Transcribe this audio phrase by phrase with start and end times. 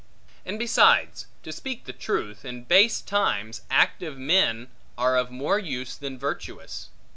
[0.47, 6.17] And besides, to speak truth, in base times, active men are of more use than
[6.17, 6.89] virtuous.